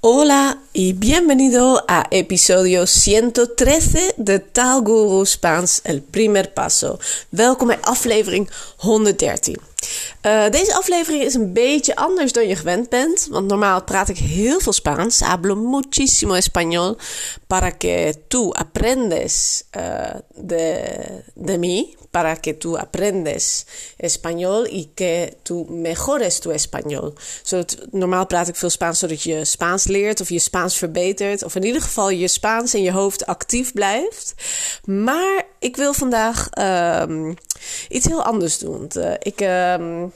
Hola 0.00 0.60
y 0.72 0.92
bienvenido 0.92 1.84
a 1.88 2.06
episodio 2.12 2.86
113 2.86 4.14
de 4.16 4.38
Taalguru 4.38 5.26
Spaans 5.26 5.80
El 5.82 6.02
Primer 6.02 6.52
Paso. 6.52 7.00
Welkom 7.30 7.66
bij 7.66 7.78
aflevering 7.80 8.48
113. 8.76 9.56
Uh, 10.26 10.50
deze 10.50 10.74
aflevering 10.74 11.22
is 11.22 11.34
een 11.34 11.52
beetje 11.52 11.96
anders 11.96 12.32
dan 12.32 12.48
je 12.48 12.56
gewend 12.56 12.88
bent, 12.88 13.26
want 13.30 13.46
normaal 13.46 13.82
praat 13.82 14.08
ik 14.08 14.18
heel 14.18 14.60
veel 14.60 14.72
Spaans. 14.72 15.20
Hablo 15.20 15.56
muchísimo 15.56 16.34
español 16.34 16.96
para 17.46 17.70
que 17.70 18.14
tú 18.28 18.52
aprendes 18.52 19.64
uh, 19.76 20.14
de, 20.34 20.84
de 21.34 21.58
mí, 21.58 21.96
para 22.10 22.36
que 22.36 22.56
tú 22.58 22.76
aprendes 22.76 23.64
español 23.96 24.66
y 24.66 24.90
que 24.94 25.36
tú 25.42 25.66
mejores 25.68 26.40
tu 26.40 26.50
español. 26.50 27.14
Zodat, 27.42 27.76
normaal 27.90 28.26
praat 28.26 28.48
ik 28.48 28.56
veel 28.56 28.70
Spaans 28.70 28.98
zodat 28.98 29.22
je 29.22 29.44
Spaans 29.44 29.86
leert 29.86 30.20
of 30.20 30.28
je 30.28 30.38
Spaans 30.38 30.76
verbetert, 30.76 31.44
of 31.44 31.54
in 31.54 31.64
ieder 31.64 31.82
geval 31.82 32.10
je 32.10 32.28
Spaans 32.28 32.74
in 32.74 32.82
je 32.82 32.92
hoofd 32.92 33.26
actief 33.26 33.72
blijft. 33.72 34.34
Maar 34.84 35.46
ik 35.58 35.76
wil 35.76 35.92
vandaag 35.92 36.48
um, 37.08 37.34
iets 37.88 38.06
heel 38.06 38.22
anders 38.22 38.58
doen. 38.58 38.90
Uh, 38.96 39.12
ik. 39.18 39.40
Um, 39.72 40.12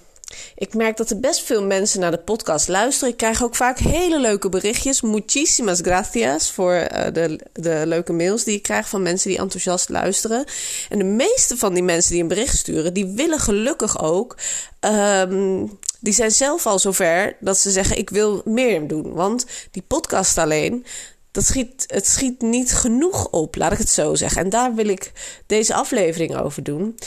ik 0.55 0.75
merk 0.75 0.97
dat 0.97 1.11
er 1.11 1.21
best 1.21 1.43
veel 1.43 1.65
mensen 1.65 2.01
naar 2.01 2.11
de 2.11 2.19
podcast 2.19 2.69
luisteren. 2.69 3.13
Ik 3.13 3.17
krijg 3.17 3.43
ook 3.43 3.57
vaak 3.57 3.79
hele 3.79 4.21
leuke 4.21 4.49
berichtjes. 4.49 5.01
Muchísimas 5.01 5.81
gracias 5.81 6.51
voor 6.51 6.75
uh, 6.75 7.05
de, 7.13 7.41
de 7.53 7.83
leuke 7.85 8.13
mails 8.13 8.45
die 8.45 8.57
ik 8.57 8.63
krijg 8.63 8.89
van 8.89 9.03
mensen 9.03 9.29
die 9.31 9.39
enthousiast 9.39 9.89
luisteren. 9.89 10.45
En 10.89 10.99
de 10.99 11.05
meeste 11.05 11.57
van 11.57 11.75
die 11.75 11.83
mensen 11.83 12.13
die 12.13 12.23
een 12.23 12.29
bericht 12.29 12.57
sturen, 12.57 12.95
die 12.95 13.07
willen 13.07 13.39
gelukkig 13.39 14.03
ook. 14.03 14.37
Um, 14.81 15.79
die 16.03 16.13
zijn 16.13 16.31
zelf 16.31 16.67
al 16.67 16.79
zover 16.79 17.37
dat 17.41 17.59
ze 17.59 17.71
zeggen: 17.71 17.99
Ik 17.99 18.11
wil 18.11 18.43
meer 18.45 18.89
doen. 18.89 19.13
Want 19.13 19.47
die 19.71 19.85
podcast 19.87 20.39
alleen, 20.39 20.87
dat 21.33 21.45
schiet, 21.45 21.85
het 21.87 22.07
schiet 22.07 22.41
niet 22.41 22.73
genoeg 22.73 23.29
op, 23.31 23.57
laat 23.57 23.73
ik 23.73 23.79
het 23.79 23.89
zo 23.89 24.15
zeggen. 24.15 24.43
En 24.43 24.51
daar 24.51 24.75
wil 24.75 24.89
ik 24.89 25.13
deze 25.47 25.75
aflevering 25.75 26.37
over 26.37 26.63
doen. 26.63 26.99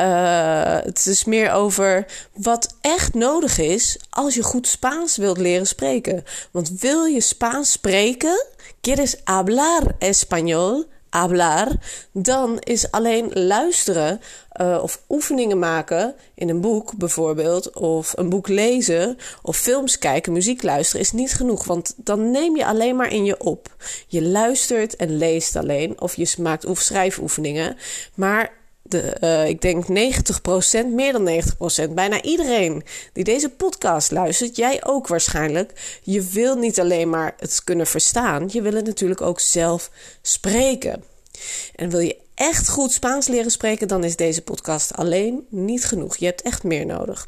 Uh, 0.00 0.78
het 0.82 1.06
is 1.06 1.24
meer 1.24 1.52
over 1.52 2.06
wat 2.32 2.76
echt 2.80 3.14
nodig 3.14 3.58
is 3.58 3.98
als 4.10 4.34
je 4.34 4.42
goed 4.42 4.66
Spaans 4.66 5.16
wilt 5.16 5.38
leren 5.38 5.66
spreken. 5.66 6.24
Want 6.50 6.80
wil 6.80 7.04
je 7.04 7.20
Spaans 7.20 7.72
spreken, 7.72 8.46
quieres 8.80 9.16
hablar 9.24 9.82
español, 9.98 10.84
hablar, 11.14 11.68
dan 12.12 12.58
is 12.58 12.90
alleen 12.90 13.30
luisteren 13.32 14.20
uh, 14.60 14.78
of 14.82 15.02
oefeningen 15.08 15.58
maken 15.58 16.14
in 16.34 16.48
een 16.48 16.60
boek 16.60 16.96
bijvoorbeeld, 16.96 17.72
of 17.72 18.12
een 18.16 18.28
boek 18.28 18.48
lezen, 18.48 19.18
of 19.42 19.56
films 19.56 19.98
kijken, 19.98 20.32
muziek 20.32 20.62
luisteren, 20.62 21.00
is 21.00 21.12
niet 21.12 21.32
genoeg. 21.32 21.64
Want 21.64 21.94
dan 21.96 22.30
neem 22.30 22.56
je 22.56 22.66
alleen 22.66 22.96
maar 22.96 23.12
in 23.12 23.24
je 23.24 23.40
op. 23.40 23.76
Je 24.06 24.22
luistert 24.22 24.96
en 24.96 25.16
leest 25.16 25.56
alleen, 25.56 26.00
of 26.00 26.16
je 26.16 26.34
maakt 26.38 26.66
of 26.66 26.78
schrijfoefeningen. 26.78 27.76
Maar 28.14 28.52
de, 28.86 29.16
uh, 29.20 29.48
ik 29.48 29.60
denk 29.60 29.84
90%, 29.84 30.86
meer 30.90 31.12
dan 31.12 31.42
90%, 31.88 31.94
bijna 31.94 32.22
iedereen 32.22 32.82
die 33.12 33.24
deze 33.24 33.48
podcast 33.48 34.10
luistert, 34.10 34.56
jij 34.56 34.84
ook 34.84 35.06
waarschijnlijk. 35.06 35.98
Je 36.02 36.22
wil 36.22 36.56
niet 36.56 36.80
alleen 36.80 37.10
maar 37.10 37.34
het 37.38 37.64
kunnen 37.64 37.86
verstaan, 37.86 38.48
je 38.52 38.62
wil 38.62 38.74
het 38.74 38.86
natuurlijk 38.86 39.20
ook 39.20 39.40
zelf 39.40 39.90
spreken. 40.22 41.04
En 41.74 41.90
wil 41.90 42.00
je 42.00 42.16
echt 42.34 42.68
goed 42.68 42.92
Spaans 42.92 43.26
leren 43.26 43.50
spreken, 43.50 43.88
dan 43.88 44.04
is 44.04 44.16
deze 44.16 44.42
podcast 44.42 44.94
alleen 44.94 45.46
niet 45.48 45.84
genoeg. 45.84 46.16
Je 46.16 46.26
hebt 46.26 46.42
echt 46.42 46.62
meer 46.62 46.86
nodig. 46.86 47.26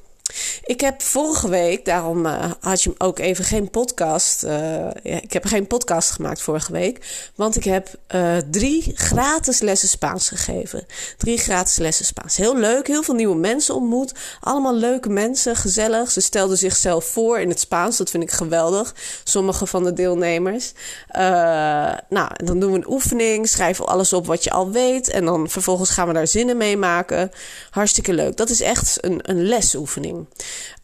Ik 0.65 0.81
heb 0.81 1.03
vorige 1.03 1.49
week, 1.49 1.85
daarom 1.85 2.27
uh, 2.27 2.53
had 2.61 2.83
je 2.83 2.95
ook 2.99 3.19
even 3.19 3.45
geen 3.45 3.71
podcast. 3.71 4.43
Ja, 4.43 4.93
ik 5.03 5.33
heb 5.33 5.45
geen 5.45 5.67
podcast 5.67 6.11
gemaakt 6.11 6.41
vorige 6.41 6.73
week. 6.73 7.29
Want 7.35 7.57
ik 7.57 7.65
heb 7.65 7.89
uh, 8.15 8.37
drie 8.51 8.93
gratis 8.95 9.61
lessen 9.61 9.89
Spaans 9.89 10.29
gegeven. 10.29 10.87
Drie 11.17 11.39
gratis 11.39 11.77
lessen 11.77 12.05
Spaans. 12.05 12.37
Heel 12.37 12.57
leuk, 12.57 12.87
heel 12.87 13.03
veel 13.03 13.15
nieuwe 13.15 13.37
mensen 13.37 13.75
ontmoet. 13.75 14.15
Allemaal 14.41 14.75
leuke 14.75 15.09
mensen, 15.09 15.57
gezellig. 15.57 16.11
Ze 16.11 16.21
stelden 16.21 16.59
zichzelf 16.59 17.05
voor 17.05 17.39
in 17.39 17.49
het 17.49 17.61
Spaans. 17.61 17.97
Dat 17.97 18.11
vind 18.11 18.23
ik 18.23 18.31
geweldig. 18.31 18.95
Sommige 19.25 19.67
van 19.67 19.85
de 19.85 19.93
deelnemers. 19.93 20.73
nou, 22.09 22.31
dan 22.45 22.61
doen 22.61 22.73
we 22.73 22.79
een 22.79 22.91
oefening. 22.91 23.49
Schrijven 23.49 23.87
alles 23.87 24.13
op 24.13 24.27
wat 24.27 24.45
je 24.45 24.51
al 24.51 24.71
weet. 24.71 25.09
En 25.09 25.25
dan 25.25 25.49
vervolgens 25.49 25.91
gaan 25.91 26.07
we 26.07 26.13
daar 26.13 26.27
zinnen 26.27 26.57
mee 26.57 26.77
maken. 26.77 27.31
Hartstikke 27.71 28.13
leuk. 28.13 28.37
Dat 28.37 28.51
is 28.51 28.61
echt 28.61 29.05
een, 29.05 29.21
een 29.23 29.43
lesoefening. 29.43 30.16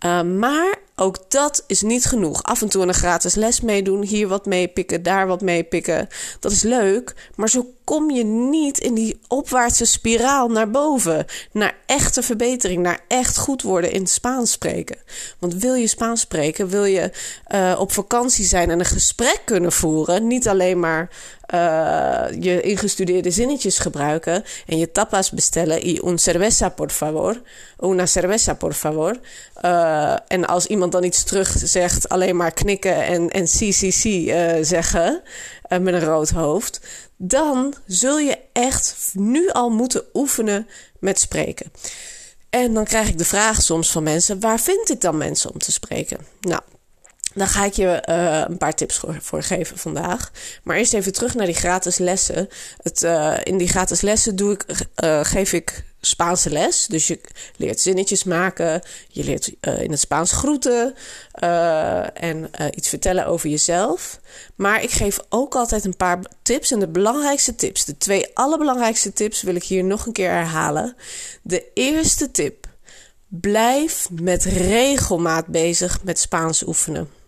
Uh, 0.05 0.23
maar 0.23 0.77
ook 0.97 1.31
dat 1.31 1.65
is 1.67 1.83
niet 1.83 2.05
genoeg. 2.05 2.43
Af 2.43 2.63
en 2.63 2.69
toe 2.69 2.87
een 2.87 2.95
gratis 2.95 3.35
les 3.35 3.61
meedoen, 3.61 4.03
hier 4.03 4.29
wat 4.29 4.47
meepikken, 4.47 5.03
daar 5.03 5.27
wat 5.27 5.41
meepikken. 5.41 6.09
Dat 6.41 6.53
is 6.53 6.63
leuk, 6.63 7.15
maar 7.35 7.49
zo 7.49 7.67
kom 7.85 8.11
je 8.11 8.25
niet 8.25 8.79
in 8.79 8.95
die 8.95 9.21
opwaartse 9.29 9.85
spiraal 9.85 10.49
naar 10.49 10.71
boven. 10.71 11.27
Naar 11.53 11.77
echte 11.87 12.23
verbetering, 12.23 12.83
naar 12.83 13.01
echt 13.09 13.39
goed 13.39 13.63
worden 13.63 13.93
in 13.93 14.07
Spaans 14.07 14.51
spreken. 14.51 14.97
Want 15.39 15.55
wil 15.55 15.75
je 15.75 15.87
Spaans 15.87 16.21
spreken, 16.21 16.69
wil 16.69 16.85
je 16.85 17.11
uh, 17.55 17.77
op 17.79 17.93
vakantie 17.93 18.45
zijn 18.45 18.71
en 18.71 18.79
een 18.79 18.85
gesprek 18.85 19.43
kunnen 19.45 19.73
voeren. 19.73 20.27
Niet 20.27 20.49
alleen 20.49 20.81
maar 20.81 21.11
uh, 21.55 22.25
je 22.41 22.61
ingestudeerde 22.61 23.31
zinnetjes 23.31 23.79
gebruiken 23.79 24.45
en 24.67 24.79
je 24.79 24.93
tapas 24.93 25.31
bestellen. 25.31 25.89
Y 25.89 25.99
un 26.03 26.19
cerveza, 26.19 26.69
por 26.69 26.91
favor. 26.91 27.43
Una 27.81 28.07
cerveza, 28.07 28.55
por 28.55 28.75
favor. 28.75 29.19
Uh, 29.65 30.17
en 30.27 30.47
als 30.47 30.67
iemand 30.67 30.93
dan 30.93 31.05
iets 31.05 31.25
terug 31.25 31.55
zegt, 31.59 32.09
alleen 32.09 32.37
maar 32.37 32.53
knikken 32.53 33.05
en, 33.05 33.31
en 33.31 33.45
CCC 33.45 34.05
uh, 34.05 34.53
zeggen 34.61 35.23
uh, 35.69 35.79
met 35.79 35.95
een 35.95 36.05
rood 36.05 36.31
hoofd. 36.31 36.81
Dan 37.17 37.75
zul 37.87 38.19
je 38.19 38.39
echt 38.53 39.11
nu 39.13 39.51
al 39.51 39.71
moeten 39.71 40.03
oefenen 40.15 40.69
met 40.99 41.21
spreken. 41.21 41.73
En 42.51 42.75
dan 42.75 42.85
krijg 42.85 43.09
ik 43.09 43.19
de 43.19 43.25
vraag 43.25 43.63
soms 43.63 43.91
van 43.91 44.03
mensen: 44.03 44.41
waar 44.41 44.61
vind 44.61 44.91
ik 44.91 45.01
dan 45.01 45.17
mensen 45.17 45.53
om 45.53 45.59
te 45.59 45.73
spreken? 45.73 46.19
Nou, 46.41 46.61
daar 47.35 47.49
ga 47.49 47.65
ik 47.65 47.73
je 47.73 48.03
uh, 48.09 48.45
een 48.49 48.57
paar 48.57 48.75
tips 48.75 49.01
voor, 49.21 49.43
geven 49.43 49.79
vandaag. 49.79 50.31
Maar 50.63 50.77
eerst 50.77 50.95
even 50.95 51.13
terug 51.13 51.35
naar 51.35 51.47
die 51.47 51.55
gratis 51.55 51.99
lessen. 51.99 52.49
Het, 52.83 53.03
uh, 53.03 53.37
in 53.43 53.59
die 53.59 53.69
gratis 53.69 54.01
lessen 54.01 54.37
doe 54.37 54.53
ik, 54.53 54.65
uh, 55.05 55.25
geef 55.25 55.53
ik 55.53 55.85
Spaanse 56.01 56.51
les. 56.51 56.87
Dus 56.87 57.07
je 57.07 57.21
leert 57.57 57.81
zinnetjes 57.81 58.25
maken. 58.25 58.83
Je 59.09 59.25
leert 59.25 59.53
in 59.61 59.91
het 59.91 60.01
Spaans 60.01 60.33
groeten. 60.33 60.95
en 62.15 62.51
iets 62.75 62.89
vertellen 62.89 63.27
over 63.27 63.49
jezelf. 63.49 64.21
Maar 64.55 64.83
ik 64.83 64.91
geef 64.91 65.19
ook 65.29 65.55
altijd 65.55 65.85
een 65.85 65.97
paar 65.97 66.19
tips. 66.43 66.71
En 66.71 66.79
de 66.79 66.89
belangrijkste 66.89 67.55
tips, 67.55 67.85
de 67.85 67.99
twee 67.99 68.27
allerbelangrijkste 68.35 69.13
tips, 69.13 69.43
wil 69.43 69.55
ik 69.55 69.65
hier 69.65 69.85
nog 69.85 70.07
een 70.07 70.13
keer 70.13 70.31
herhalen. 70.31 70.97
De 71.43 71.65
eerste 71.75 72.31
tip. 72.31 72.67
Blijf 73.29 74.09
met 74.11 74.45
regelmaat 74.45 75.47
bezig 75.47 76.03
met 76.03 76.19
Spaans 76.19 76.67
oefenen. 76.67 77.22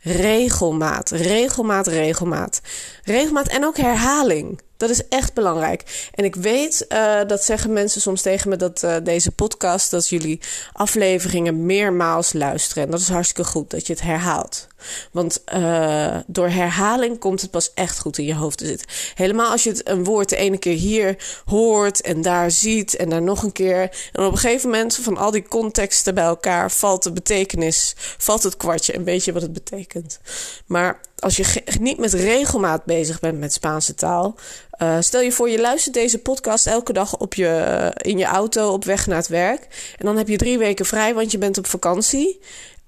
Regelmaat, 0.00 1.10
regelmaat, 1.10 1.86
regelmaat. 1.86 2.60
Regelmaat 3.04 3.48
en 3.48 3.64
ook 3.64 3.76
herhaling. 3.76 4.60
Dat 4.76 4.90
is 4.90 5.08
echt 5.08 5.34
belangrijk. 5.34 6.08
En 6.14 6.24
ik 6.24 6.34
weet, 6.34 6.86
uh, 6.88 7.20
dat 7.26 7.44
zeggen 7.44 7.72
mensen 7.72 8.00
soms 8.00 8.22
tegen 8.22 8.48
me, 8.48 8.56
dat 8.56 8.82
uh, 8.82 8.96
deze 9.02 9.30
podcast, 9.30 9.90
dat 9.90 10.08
jullie 10.08 10.40
afleveringen 10.72 11.66
meermaals 11.66 12.32
luisteren. 12.32 12.84
En 12.84 12.90
dat 12.90 13.00
is 13.00 13.08
hartstikke 13.08 13.50
goed 13.50 13.70
dat 13.70 13.86
je 13.86 13.92
het 13.92 14.02
herhaalt. 14.02 14.68
Want 15.12 15.42
uh, 15.54 16.16
door 16.26 16.48
herhaling 16.48 17.18
komt 17.18 17.40
het 17.40 17.50
pas 17.50 17.74
echt 17.74 17.98
goed 17.98 18.18
in 18.18 18.24
je 18.24 18.34
hoofd 18.34 18.58
te 18.58 18.66
zitten. 18.66 18.86
Helemaal 19.14 19.50
als 19.50 19.62
je 19.62 19.70
het 19.70 19.88
een 19.88 20.04
woord 20.04 20.28
de 20.28 20.36
ene 20.36 20.58
keer 20.58 20.76
hier 20.76 21.42
hoort 21.44 22.00
en 22.00 22.22
daar 22.22 22.50
ziet 22.50 22.96
en 22.96 23.08
daar 23.08 23.22
nog 23.22 23.42
een 23.42 23.52
keer. 23.52 23.80
En 24.12 24.24
op 24.24 24.32
een 24.32 24.38
gegeven 24.38 24.70
moment 24.70 24.96
van 24.96 25.16
al 25.16 25.30
die 25.30 25.48
contexten 25.48 26.14
bij 26.14 26.24
elkaar 26.24 26.70
valt 26.70 27.02
de 27.02 27.12
betekenis, 27.12 27.94
valt 28.18 28.42
het 28.42 28.56
kwartje 28.56 28.92
en 28.92 29.04
weet 29.04 29.24
je 29.24 29.32
wat 29.32 29.42
het 29.42 29.52
betekent. 29.52 30.20
Maar 30.66 31.00
als 31.18 31.36
je 31.36 31.62
niet 31.80 31.98
met 31.98 32.12
regelmaat 32.12 32.84
bezig 32.84 33.20
bent 33.20 33.38
met 33.38 33.52
Spaanse 33.52 33.94
taal. 33.94 34.34
Uh, 34.82 34.96
stel 35.00 35.20
je 35.20 35.32
voor, 35.32 35.50
je 35.50 35.60
luistert 35.60 35.94
deze 35.94 36.18
podcast 36.18 36.66
elke 36.66 36.92
dag 36.92 37.16
op 37.16 37.34
je, 37.34 37.92
in 37.96 38.18
je 38.18 38.24
auto 38.24 38.72
op 38.72 38.84
weg 38.84 39.06
naar 39.06 39.16
het 39.16 39.28
werk. 39.28 39.60
En 39.98 40.06
dan 40.06 40.16
heb 40.16 40.28
je 40.28 40.36
drie 40.36 40.58
weken 40.58 40.86
vrij, 40.86 41.14
want 41.14 41.30
je 41.30 41.38
bent 41.38 41.58
op 41.58 41.66
vakantie. 41.66 42.40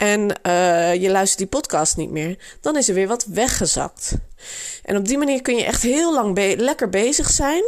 En 0.02 0.20
uh, 0.46 0.94
je 0.94 1.10
luistert 1.10 1.38
die 1.38 1.46
podcast 1.46 1.96
niet 1.96 2.10
meer. 2.10 2.38
Dan 2.60 2.76
is 2.76 2.88
er 2.88 2.94
weer 2.94 3.08
wat 3.08 3.24
weggezakt. 3.24 4.12
En 4.84 4.96
op 4.96 5.08
die 5.08 5.18
manier 5.18 5.42
kun 5.42 5.56
je 5.56 5.64
echt 5.64 5.82
heel 5.82 6.12
lang 6.12 6.56
lekker 6.56 6.88
bezig 6.88 7.30
zijn. 7.30 7.64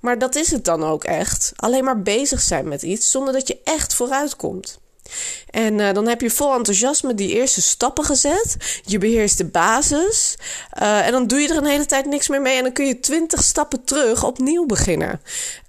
Maar 0.00 0.18
dat 0.18 0.34
is 0.34 0.50
het 0.50 0.64
dan 0.64 0.84
ook 0.84 1.04
echt. 1.04 1.52
Alleen 1.56 1.84
maar 1.84 2.02
bezig 2.02 2.40
zijn 2.40 2.68
met 2.68 2.82
iets 2.82 3.10
zonder 3.10 3.32
dat 3.32 3.48
je 3.48 3.60
echt 3.64 3.94
vooruit 3.94 4.36
komt. 4.36 4.80
En 5.52 5.78
uh, 5.78 5.92
dan 5.92 6.08
heb 6.08 6.20
je 6.20 6.30
vol 6.30 6.54
enthousiasme 6.54 7.14
die 7.14 7.34
eerste 7.34 7.62
stappen 7.62 8.04
gezet. 8.04 8.56
Je 8.84 8.98
beheerst 8.98 9.38
de 9.38 9.44
basis. 9.44 10.34
Uh, 10.82 11.06
en 11.06 11.12
dan 11.12 11.26
doe 11.26 11.40
je 11.40 11.48
er 11.48 11.56
een 11.56 11.64
hele 11.64 11.86
tijd 11.86 12.06
niks 12.06 12.28
meer 12.28 12.40
mee. 12.40 12.56
En 12.56 12.62
dan 12.62 12.72
kun 12.72 12.86
je 12.86 13.00
twintig 13.00 13.42
stappen 13.42 13.84
terug 13.84 14.24
opnieuw 14.24 14.66
beginnen. 14.66 15.20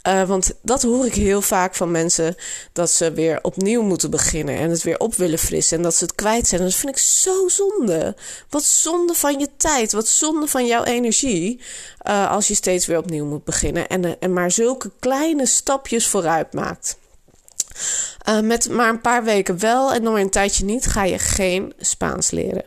Uh, 0.08 0.24
want 0.24 0.52
dat 0.62 0.82
hoor 0.82 1.06
ik 1.06 1.14
heel 1.14 1.42
vaak 1.42 1.76
van 1.76 1.92
mensen. 1.92 2.36
Dat 2.74 2.92
ze 2.92 3.12
weer 3.12 3.40
opnieuw 3.42 3.82
moeten 3.82 4.10
beginnen. 4.10 4.58
En 4.58 4.70
het 4.70 4.84
weer 4.84 5.00
op 5.00 5.16
willen 5.16 5.40
frissen. 5.40 5.78
En 5.78 5.84
dat 5.84 5.96
ze 5.96 6.04
het 6.04 6.16
kwijt 6.16 6.48
zijn. 6.48 6.62
En 6.62 6.68
dat 6.68 6.76
vind 6.76 6.92
ik 6.92 7.02
zo 7.02 7.48
zonde. 7.48 8.16
Wat 8.50 8.64
zonde 8.64 9.14
van 9.14 9.40
je 9.40 9.48
tijd. 9.58 9.92
Wat 9.92 10.08
zonde 10.08 10.48
van 10.48 10.66
jouw 10.66 10.84
energie. 10.84 11.62
als 12.30 12.48
je 12.48 12.56
steeds 12.56 12.86
weer 12.86 12.98
opnieuw 12.98 13.26
moet 13.26 13.44
beginnen. 13.44 13.88
En, 13.88 14.20
en 14.20 14.34
maar 14.34 14.52
zulke 14.52 14.92
kleine 15.00 15.46
stapjes 15.46 16.08
vooruit 16.08 16.54
maakt. 16.54 16.98
Uh, 18.30 18.40
met 18.40 18.70
maar 18.70 18.90
een 18.90 19.02
paar 19.02 19.24
weken 19.24 19.60
wel 19.60 19.94
en 19.94 20.04
nog 20.04 20.18
een 20.18 20.30
tijdje 20.30 20.66
niet, 20.66 20.86
ga 20.86 21.04
je 21.04 21.20
geen 21.20 21.74
Spaans 21.80 22.32
leren. 22.32 22.64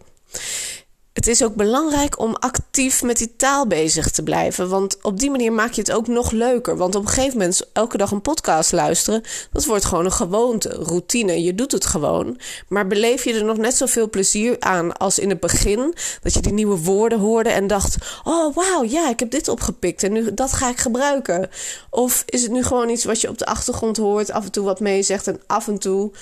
Het 1.16 1.26
is 1.26 1.44
ook 1.44 1.54
belangrijk 1.54 2.18
om 2.18 2.34
actief 2.34 3.02
met 3.02 3.18
die 3.18 3.36
taal 3.36 3.66
bezig 3.66 4.10
te 4.10 4.22
blijven. 4.22 4.68
Want 4.68 5.02
op 5.02 5.18
die 5.18 5.30
manier 5.30 5.52
maak 5.52 5.72
je 5.72 5.80
het 5.80 5.92
ook 5.92 6.06
nog 6.06 6.30
leuker. 6.30 6.76
Want 6.76 6.94
op 6.94 7.02
een 7.02 7.08
gegeven 7.08 7.38
moment 7.38 7.70
elke 7.72 7.96
dag 7.96 8.10
een 8.10 8.20
podcast 8.20 8.72
luisteren, 8.72 9.22
dat 9.52 9.64
wordt 9.64 9.84
gewoon 9.84 10.04
een 10.04 10.12
gewoonte, 10.12 10.68
routine. 10.68 11.42
Je 11.42 11.54
doet 11.54 11.72
het 11.72 11.86
gewoon. 11.86 12.38
Maar 12.68 12.86
beleef 12.86 13.24
je 13.24 13.34
er 13.34 13.44
nog 13.44 13.56
net 13.56 13.76
zoveel 13.76 14.10
plezier 14.10 14.56
aan 14.58 14.96
als 14.96 15.18
in 15.18 15.28
het 15.28 15.40
begin? 15.40 15.94
Dat 16.22 16.34
je 16.34 16.40
die 16.40 16.52
nieuwe 16.52 16.78
woorden 16.78 17.18
hoorde 17.18 17.50
en 17.50 17.66
dacht: 17.66 17.96
Oh 18.24 18.54
wauw, 18.54 18.84
ja, 18.84 19.08
ik 19.08 19.20
heb 19.20 19.30
dit 19.30 19.48
opgepikt 19.48 20.02
en 20.02 20.12
nu 20.12 20.34
dat 20.34 20.52
ga 20.52 20.68
ik 20.68 20.78
gebruiken. 20.78 21.48
Of 21.90 22.22
is 22.26 22.42
het 22.42 22.50
nu 22.50 22.64
gewoon 22.64 22.88
iets 22.88 23.04
wat 23.04 23.20
je 23.20 23.28
op 23.28 23.38
de 23.38 23.46
achtergrond 23.46 23.96
hoort, 23.96 24.30
af 24.30 24.44
en 24.44 24.52
toe 24.52 24.64
wat 24.64 24.80
meezegt 24.80 25.26
en 25.26 25.40
af 25.46 25.68
en 25.68 25.78
toe 25.78 26.12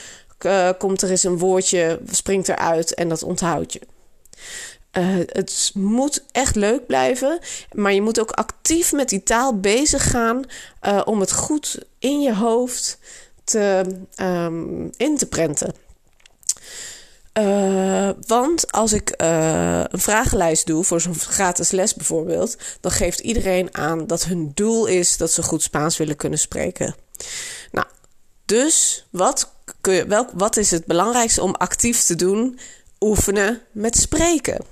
uh, 0.46 0.68
komt 0.78 1.02
er 1.02 1.10
eens 1.10 1.24
een 1.24 1.38
woordje, 1.38 2.00
springt 2.10 2.48
eruit 2.48 2.94
en 2.94 3.08
dat 3.08 3.22
onthoud 3.22 3.72
je. 3.72 3.80
Uh, 4.98 5.16
het 5.26 5.70
moet 5.74 6.24
echt 6.32 6.54
leuk 6.54 6.86
blijven, 6.86 7.38
maar 7.72 7.92
je 7.92 8.02
moet 8.02 8.20
ook 8.20 8.30
actief 8.30 8.92
met 8.92 9.08
die 9.08 9.22
taal 9.22 9.60
bezig 9.60 10.10
gaan 10.10 10.44
uh, 10.82 11.00
om 11.04 11.20
het 11.20 11.32
goed 11.32 11.78
in 11.98 12.20
je 12.20 12.34
hoofd 12.34 12.98
te, 13.44 13.84
um, 14.20 14.90
in 14.96 15.16
te 15.16 15.26
prenten. 15.26 15.74
Uh, 17.38 18.10
want 18.26 18.72
als 18.72 18.92
ik 18.92 19.14
een 19.16 20.00
vragenlijst 20.00 20.66
doe 20.66 20.84
voor 20.84 21.00
zo'n 21.00 21.14
gratis 21.14 21.70
les 21.70 21.94
bijvoorbeeld, 21.94 22.56
dan 22.80 22.90
geeft 22.90 23.20
iedereen 23.20 23.76
aan 23.76 24.06
dat 24.06 24.24
hun 24.24 24.52
doel 24.54 24.86
is 24.86 25.16
dat 25.16 25.32
ze 25.32 25.42
goed 25.42 25.62
Spaans 25.62 25.96
willen 25.96 26.16
kunnen 26.16 26.38
spreken. 26.38 26.94
Nou, 27.70 27.86
dus 28.44 29.06
wat, 29.10 29.50
kun 29.80 29.94
je, 29.94 30.26
wat 30.34 30.56
is 30.56 30.70
het 30.70 30.84
belangrijkste 30.84 31.42
om 31.42 31.54
actief 31.54 32.02
te 32.02 32.14
doen? 32.14 32.58
Oefenen 33.00 33.60
met 33.72 33.96
spreken. 33.96 34.64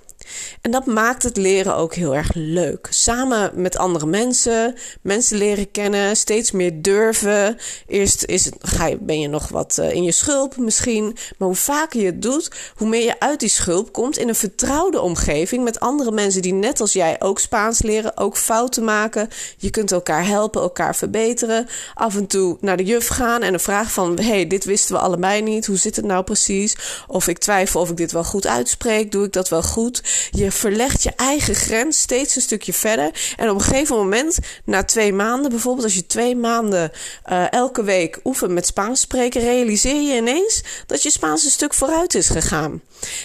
En 0.60 0.70
dat 0.70 0.86
maakt 0.86 1.22
het 1.22 1.36
leren 1.36 1.76
ook 1.76 1.94
heel 1.94 2.14
erg 2.14 2.30
leuk. 2.34 2.86
Samen 2.90 3.50
met 3.54 3.76
andere 3.76 4.06
mensen, 4.06 4.74
mensen 5.02 5.38
leren 5.38 5.70
kennen, 5.70 6.16
steeds 6.16 6.50
meer 6.50 6.82
durven. 6.82 7.58
Eerst 7.86 8.24
is 8.24 8.44
het, 8.44 8.56
ga 8.60 8.86
je, 8.86 8.98
ben 9.00 9.20
je 9.20 9.28
nog 9.28 9.48
wat 9.48 9.76
uh, 9.80 9.92
in 9.92 10.02
je 10.02 10.12
schulp 10.12 10.56
misschien. 10.56 11.16
Maar 11.38 11.48
hoe 11.48 11.56
vaker 11.56 12.00
je 12.00 12.06
het 12.06 12.22
doet, 12.22 12.50
hoe 12.76 12.88
meer 12.88 13.04
je 13.04 13.20
uit 13.20 13.40
die 13.40 13.48
schulp 13.48 13.92
komt 13.92 14.18
in 14.18 14.28
een 14.28 14.34
vertrouwde 14.34 15.00
omgeving 15.00 15.64
met 15.64 15.80
andere 15.80 16.12
mensen 16.12 16.42
die 16.42 16.52
net 16.52 16.80
als 16.80 16.92
jij 16.92 17.16
ook 17.20 17.38
Spaans 17.38 17.82
leren, 17.82 18.16
ook 18.16 18.36
fouten 18.36 18.84
maken. 18.84 19.28
Je 19.56 19.70
kunt 19.70 19.92
elkaar 19.92 20.26
helpen, 20.26 20.62
elkaar 20.62 20.96
verbeteren. 20.96 21.68
Af 21.94 22.16
en 22.16 22.26
toe 22.26 22.56
naar 22.60 22.76
de 22.76 22.84
juf 22.84 23.06
gaan 23.06 23.42
en 23.42 23.54
een 23.54 23.60
vraag 23.60 23.92
van: 23.92 24.20
hey, 24.20 24.46
dit 24.46 24.64
wisten 24.64 24.94
we 24.94 25.00
allebei 25.00 25.42
niet. 25.42 25.66
Hoe 25.66 25.76
zit 25.76 25.96
het 25.96 26.04
nou 26.04 26.24
precies? 26.24 26.76
Of 27.06 27.28
ik 27.28 27.38
twijfel 27.38 27.80
of 27.80 27.90
ik 27.90 27.96
dit 27.96 28.12
wel 28.12 28.24
goed 28.24 28.46
uitspreek. 28.46 29.12
Doe 29.12 29.24
ik 29.24 29.32
dat 29.32 29.48
wel 29.48 29.62
goed? 29.62 30.02
Je 30.30 30.50
verlegt 30.50 31.02
je 31.02 31.12
eigen 31.16 31.54
grens 31.54 32.00
steeds 32.00 32.36
een 32.36 32.42
stukje 32.42 32.72
verder. 32.72 33.34
En 33.36 33.50
op 33.50 33.54
een 33.54 33.62
gegeven 33.64 33.96
moment, 33.96 34.38
na 34.64 34.84
twee 34.84 35.12
maanden 35.12 35.50
bijvoorbeeld, 35.50 35.84
als 35.84 35.94
je 35.94 36.06
twee 36.06 36.36
maanden 36.36 36.90
uh, 37.30 37.52
elke 37.52 37.82
week 37.82 38.20
oefent 38.24 38.52
met 38.52 38.66
Spaans 38.66 39.00
spreken, 39.00 39.40
realiseer 39.40 40.00
je 40.00 40.16
ineens 40.16 40.62
dat 40.86 41.02
je 41.02 41.10
Spaans 41.10 41.44
een 41.44 41.50
stuk 41.50 41.74
vooruit 41.74 42.14
is 42.14 42.28
gegaan. 42.28 42.82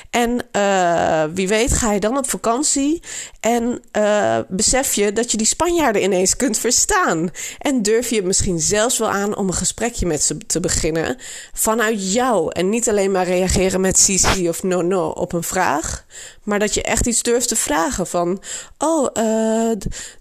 En 0.09 0.45
uh, 0.51 1.23
wie 1.33 1.47
weet 1.47 1.73
ga 1.73 1.91
je 1.91 1.99
dan 1.99 2.17
op 2.17 2.29
vakantie 2.29 3.01
en 3.39 3.81
uh, 3.97 4.37
besef 4.47 4.93
je 4.93 5.13
dat 5.13 5.31
je 5.31 5.37
die 5.37 5.45
Spanjaarden 5.47 6.03
ineens 6.03 6.35
kunt 6.35 6.57
verstaan. 6.57 7.29
En 7.59 7.81
durf 7.81 8.09
je 8.09 8.23
misschien 8.23 8.59
zelfs 8.59 8.97
wel 8.97 9.09
aan 9.09 9.37
om 9.37 9.47
een 9.47 9.53
gesprekje 9.53 10.05
met 10.05 10.23
ze 10.23 10.37
te 10.37 10.59
beginnen 10.59 11.17
vanuit 11.53 12.13
jou. 12.13 12.51
En 12.51 12.69
niet 12.69 12.89
alleen 12.89 13.11
maar 13.11 13.25
reageren 13.25 13.81
met 13.81 13.99
si, 13.99 14.17
si 14.17 14.49
of 14.49 14.63
no, 14.63 14.81
no 14.81 15.07
op 15.07 15.33
een 15.33 15.43
vraag. 15.43 16.05
Maar 16.47 16.59
dat 16.59 16.73
je 16.73 16.81
echt 16.81 17.07
iets 17.07 17.21
durft 17.21 17.47
te 17.47 17.55
vragen 17.55 18.07
van... 18.07 18.41
Oh, 18.77 19.07
uh, 19.13 19.71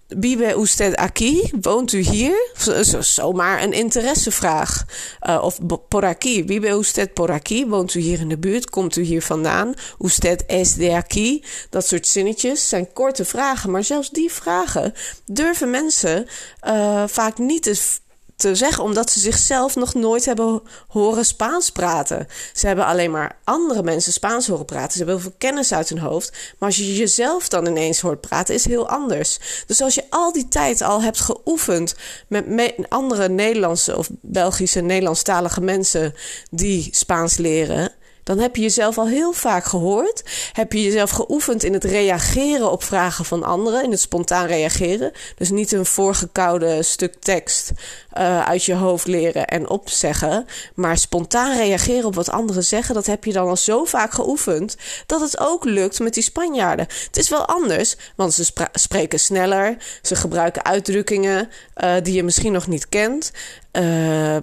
Vive 0.09 0.55
usted 0.59 0.95
aquí? 0.97 1.51
Woont 1.61 1.93
u 1.93 1.99
hier? 1.99 2.51
Zo, 2.83 3.01
zomaar 3.01 3.63
een 3.63 3.73
interessevraag. 3.73 4.85
Uh, 5.29 5.43
of 5.43 5.59
por 5.89 6.05
aquí. 6.05 6.45
Vive 6.47 6.69
usted 6.69 7.15
por 7.15 7.31
aquí? 7.31 7.67
Woont 7.67 7.95
u 7.95 8.01
hier 8.01 8.21
in 8.21 8.29
de 8.29 8.39
buurt? 8.39 8.71
Komt 8.71 8.97
u 8.97 9.03
hier 9.03 9.23
vandaan? 9.23 9.75
Usted 9.99 10.45
es 10.47 10.75
de 10.75 10.95
aquí? 10.95 11.43
Dat 11.71 11.87
soort 11.87 12.07
zinnetjes 12.07 12.69
zijn 12.69 12.93
korte 12.93 13.25
vragen. 13.25 13.71
Maar 13.71 13.85
zelfs 13.85 14.11
die 14.11 14.33
vragen 14.33 14.95
durven 15.25 15.71
mensen 15.71 16.27
uh, 16.67 17.05
vaak 17.07 17.39
niet 17.39 17.63
te 17.63 17.99
te 18.37 18.55
zeggen, 18.55 18.85
omdat 18.85 19.11
ze 19.11 19.21
zichzelf 19.21 19.77
nog 19.77 19.95
nooit 19.95 20.25
hebben 20.25 20.63
horen 20.89 21.25
Spaans 21.25 21.71
praten. 21.71 22.27
Ze 22.53 22.67
hebben 22.67 22.87
alleen 22.87 23.11
maar 23.11 23.39
andere 23.45 23.83
mensen 23.83 24.13
Spaans 24.13 24.47
horen 24.47 24.65
praten. 24.65 24.93
Ze 24.93 24.99
hebben 24.99 25.15
heel 25.15 25.25
veel 25.25 25.35
kennis 25.39 25.73
uit 25.73 25.89
hun 25.89 25.99
hoofd. 25.99 26.31
Maar 26.59 26.69
als 26.69 26.77
je 26.77 26.97
jezelf 26.97 27.49
dan 27.49 27.67
ineens 27.67 28.01
hoort 28.01 28.21
praten, 28.21 28.55
is 28.55 28.65
heel 28.65 28.89
anders. 28.89 29.39
Dus 29.67 29.81
als 29.81 29.95
je 29.95 30.05
al 30.11 30.33
die 30.33 30.49
tijd 30.49 30.83
al 30.83 31.03
hebt 31.03 31.21
geoefend 31.21 31.95
met 32.29 32.75
andere 32.89 33.29
Nederlandse 33.29 33.97
of 33.97 34.09
Belgische 34.21 34.81
Nederlandstalige 34.81 35.61
mensen 35.61 36.15
die 36.51 36.89
Spaans 36.91 37.37
leren 37.37 37.93
dan 38.27 38.39
heb 38.39 38.57
je 38.57 38.63
jezelf 38.63 38.99
al 38.99 39.09
heel 39.09 39.33
vaak 39.33 39.65
gehoord. 39.65 40.23
Heb 40.53 40.73
je 40.73 40.83
jezelf 40.83 41.11
geoefend 41.11 41.63
in 41.63 41.73
het 41.73 41.85
reageren 41.85 42.71
op 42.71 42.83
vragen 42.83 43.25
van 43.25 43.43
anderen, 43.43 43.85
in 43.85 43.91
het 43.91 44.01
spontaan 44.01 44.47
reageren. 44.47 45.13
Dus 45.37 45.51
niet 45.51 45.73
een 45.73 45.87
voorgekoude 45.87 46.83
stuk 46.83 47.15
tekst 47.21 47.71
uh, 48.19 48.43
uit 48.43 48.65
je 48.65 48.75
hoofd 48.75 49.07
leren 49.07 49.47
en 49.47 49.69
opzeggen, 49.69 50.47
maar 50.75 50.99
spontaan 50.99 51.57
reageren 51.57 52.05
op 52.05 52.15
wat 52.15 52.31
anderen 52.31 52.65
zeggen. 52.65 52.95
Dat 52.95 53.07
heb 53.07 53.25
je 53.25 53.33
dan 53.33 53.49
al 53.49 53.57
zo 53.57 53.85
vaak 53.85 54.13
geoefend 54.13 54.77
dat 55.07 55.21
het 55.21 55.39
ook 55.41 55.65
lukt 55.65 55.99
met 55.99 56.15
die 56.15 56.23
Spanjaarden. 56.23 56.87
Het 57.07 57.17
is 57.17 57.29
wel 57.29 57.47
anders, 57.47 57.97
want 58.17 58.35
ze 58.35 58.53
spreken 58.73 59.19
sneller, 59.19 59.77
ze 60.03 60.17
gebruiken 60.17 60.65
uitdrukkingen 60.65 61.49
uh, 61.77 61.95
die 62.03 62.15
je 62.15 62.23
misschien 62.23 62.53
nog 62.53 62.67
niet 62.67 62.89
kent. 62.89 63.33
Uh, 63.79 64.37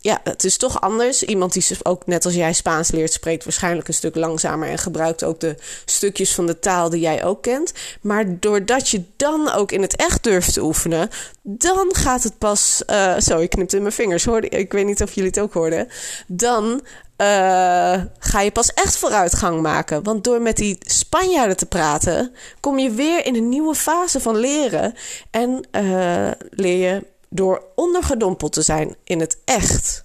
ja, 0.00 0.20
het 0.24 0.44
is 0.44 0.56
toch 0.56 0.80
anders. 0.80 1.22
Iemand 1.22 1.52
die 1.52 1.64
ook 1.82 2.06
net 2.06 2.24
als 2.24 2.34
jij 2.34 2.52
Spaans 2.52 2.90
leert, 2.90 3.12
spreekt 3.12 3.44
waarschijnlijk 3.44 3.88
een 3.88 3.94
stuk 3.94 4.14
langzamer 4.14 4.68
en 4.68 4.78
gebruikt 4.78 5.24
ook 5.24 5.40
de 5.40 5.56
stukjes 5.84 6.34
van 6.34 6.46
de 6.46 6.58
taal 6.58 6.90
die 6.90 7.00
jij 7.00 7.24
ook 7.24 7.42
kent. 7.42 7.72
Maar 8.00 8.38
doordat 8.40 8.88
je 8.88 9.02
dan 9.16 9.52
ook 9.52 9.72
in 9.72 9.82
het 9.82 9.96
echt 9.96 10.22
durft 10.22 10.52
te 10.52 10.62
oefenen, 10.62 11.08
dan 11.42 11.94
gaat 11.94 12.22
het 12.22 12.38
pas. 12.38 12.82
Uh, 12.90 13.18
zo, 13.18 13.38
ik 13.38 13.50
knipte 13.50 13.76
in 13.76 13.82
mijn 13.82 13.94
vingers 13.94 14.24
hoor. 14.24 14.44
Ik 14.44 14.72
weet 14.72 14.86
niet 14.86 15.02
of 15.02 15.12
jullie 15.12 15.30
het 15.30 15.40
ook 15.40 15.52
hoorden. 15.52 15.88
Dan 16.26 16.80
uh, 17.18 18.02
ga 18.18 18.40
je 18.40 18.50
pas 18.52 18.72
echt 18.74 18.96
vooruitgang 18.96 19.62
maken. 19.62 20.02
Want 20.02 20.24
door 20.24 20.42
met 20.42 20.56
die 20.56 20.78
Spanjaarden 20.80 21.56
te 21.56 21.66
praten, 21.66 22.34
kom 22.60 22.78
je 22.78 22.90
weer 22.90 23.26
in 23.26 23.36
een 23.36 23.48
nieuwe 23.48 23.74
fase 23.74 24.20
van 24.20 24.36
leren. 24.36 24.94
En 25.30 25.68
uh, 25.72 26.30
leer 26.50 26.90
je 26.90 27.12
door 27.34 27.64
ondergedompeld 27.74 28.52
te 28.52 28.62
zijn 28.62 28.96
in 29.04 29.20
het 29.20 29.38
echt. 29.44 30.04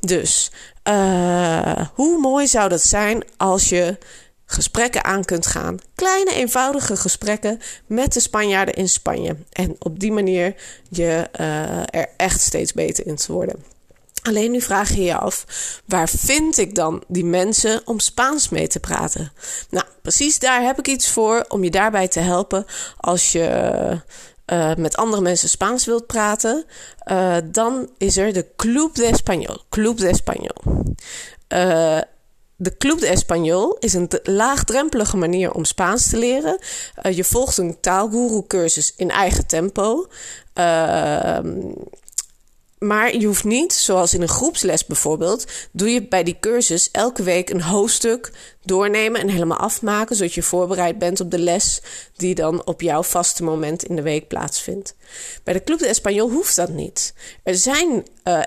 Dus 0.00 0.50
uh, 0.88 1.86
hoe 1.94 2.18
mooi 2.18 2.46
zou 2.46 2.68
dat 2.68 2.82
zijn 2.82 3.24
als 3.36 3.68
je 3.68 3.98
gesprekken 4.46 5.04
aan 5.04 5.24
kunt 5.24 5.46
gaan. 5.46 5.78
Kleine, 5.94 6.34
eenvoudige 6.34 6.96
gesprekken 6.96 7.60
met 7.86 8.12
de 8.12 8.20
Spanjaarden 8.20 8.74
in 8.74 8.88
Spanje. 8.88 9.36
En 9.52 9.76
op 9.78 10.00
die 10.00 10.12
manier 10.12 10.54
je 10.88 11.28
uh, 11.40 12.00
er 12.00 12.08
echt 12.16 12.40
steeds 12.40 12.72
beter 12.72 13.06
in 13.06 13.16
te 13.16 13.32
worden. 13.32 13.64
Alleen 14.22 14.50
nu 14.50 14.60
vraag 14.60 14.90
je 14.94 15.02
je 15.02 15.16
af, 15.16 15.44
waar 15.84 16.08
vind 16.08 16.58
ik 16.58 16.74
dan 16.74 17.02
die 17.08 17.24
mensen 17.24 17.82
om 17.84 17.98
Spaans 17.98 18.48
mee 18.48 18.68
te 18.68 18.80
praten? 18.80 19.32
Nou, 19.70 19.86
precies 20.02 20.38
daar 20.38 20.62
heb 20.62 20.78
ik 20.78 20.88
iets 20.88 21.10
voor 21.10 21.44
om 21.48 21.64
je 21.64 21.70
daarbij 21.70 22.08
te 22.08 22.20
helpen 22.20 22.66
als 22.96 23.32
je 23.32 24.00
uh, 24.52 24.74
met 24.74 24.96
andere 24.96 25.22
mensen 25.22 25.48
Spaans 25.48 25.84
wilt 25.84 26.06
praten, 26.06 26.64
uh, 27.12 27.36
dan 27.44 27.90
is 27.98 28.16
er 28.16 28.32
de 28.32 28.46
Club 28.56 28.94
de 28.94 29.04
Español. 29.04 29.68
Club 29.68 29.96
de 29.96 30.08
Español. 30.08 30.72
Uh, 31.48 31.98
de 32.56 32.76
Club 32.76 32.98
de 33.00 33.06
Español 33.06 33.78
is 33.78 33.92
een 33.92 34.10
laagdrempelige 34.22 35.16
manier 35.16 35.52
om 35.52 35.64
Spaans 35.64 36.08
te 36.10 36.16
leren. 36.16 36.58
je 37.10 37.24
volgt 37.24 37.58
een 37.58 37.80
taalguru 37.80 38.42
cursus 38.46 38.94
in 38.96 39.10
eigen 39.10 39.46
tempo. 39.46 40.06
Maar 42.80 43.16
je 43.16 43.26
hoeft 43.26 43.44
niet, 43.44 43.72
zoals 43.72 44.14
in 44.14 44.22
een 44.22 44.28
groepsles 44.28 44.86
bijvoorbeeld, 44.86 45.46
doe 45.72 45.90
je 45.90 46.02
bij 46.02 46.22
die 46.22 46.36
cursus 46.40 46.90
elke 46.90 47.22
week 47.22 47.50
een 47.50 47.62
hoofdstuk 47.62 48.32
doornemen 48.64 49.20
en 49.20 49.28
helemaal 49.28 49.58
afmaken, 49.58 50.16
zodat 50.16 50.34
je 50.34 50.42
voorbereid 50.42 50.98
bent 50.98 51.20
op 51.20 51.30
de 51.30 51.38
les 51.38 51.82
die 52.16 52.34
dan 52.34 52.66
op 52.66 52.80
jouw 52.80 53.02
vaste 53.02 53.42
moment 53.42 53.84
in 53.84 53.96
de 53.96 54.02
week 54.02 54.28
plaatsvindt. 54.28 54.94
Bij 55.44 55.54
de 55.54 55.64
Club 55.64 55.78
de 55.78 55.96
Español 56.00 56.32
hoeft 56.32 56.56
dat 56.56 56.68
niet. 56.68 57.14
Er 57.42 57.56
zijn 57.56 58.06
uh, 58.24 58.42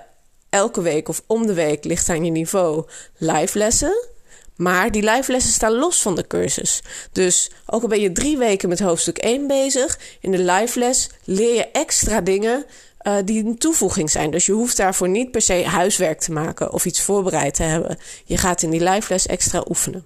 elke 0.49 0.81
week 0.81 1.09
of 1.09 1.23
om 1.27 1.47
de 1.47 1.53
week, 1.53 1.83
ligt 1.83 2.09
aan 2.09 2.25
je 2.25 2.31
niveau, 2.31 2.85
live 3.17 3.57
lessen. 3.57 4.11
Maar 4.55 4.91
die 4.91 5.03
live 5.03 5.31
lessen 5.31 5.51
staan 5.51 5.73
los 5.73 6.01
van 6.01 6.15
de 6.15 6.27
cursus. 6.27 6.81
Dus 7.11 7.51
ook 7.65 7.81
al 7.81 7.87
ben 7.87 8.01
je 8.01 8.11
drie 8.11 8.37
weken 8.37 8.69
met 8.69 8.79
hoofdstuk 8.79 9.17
1 9.17 9.47
bezig, 9.47 9.99
in 10.19 10.31
de 10.31 10.39
live 10.39 10.79
les 10.79 11.09
leer 11.23 11.55
je 11.55 11.67
extra 11.71 12.21
dingen 12.21 12.65
uh, 13.03 13.15
die 13.25 13.45
een 13.45 13.57
toevoeging 13.57 14.11
zijn. 14.11 14.31
Dus 14.31 14.45
je 14.45 14.51
hoeft 14.51 14.77
daarvoor 14.77 15.09
niet 15.09 15.31
per 15.31 15.41
se 15.41 15.65
huiswerk 15.65 16.19
te 16.19 16.31
maken 16.31 16.73
of 16.73 16.85
iets 16.85 17.01
voorbereid 17.01 17.53
te 17.53 17.63
hebben. 17.63 17.97
Je 18.25 18.37
gaat 18.37 18.61
in 18.61 18.69
die 18.69 18.83
live 18.83 19.13
les 19.13 19.25
extra 19.25 19.63
oefenen. 19.67 20.05